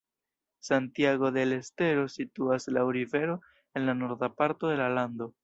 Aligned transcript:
Santiago 0.67 1.27
del 1.35 1.53
Estero 1.59 2.07
situas 2.15 2.67
laŭ 2.79 2.87
rivero 2.99 3.37
en 3.75 3.87
la 3.91 3.97
norda 4.01 4.33
parto 4.41 4.73
de 4.75 4.81
la 4.83 4.91
lando. 5.01 5.31